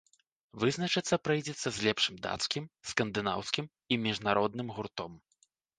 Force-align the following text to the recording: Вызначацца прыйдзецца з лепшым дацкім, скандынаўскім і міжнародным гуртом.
Вызначацца 0.63 1.19
прыйдзецца 1.25 1.67
з 1.77 1.85
лепшым 1.89 2.15
дацкім, 2.25 2.63
скандынаўскім 2.93 3.65
і 3.93 4.03
міжнародным 4.09 4.67
гуртом. 4.79 5.11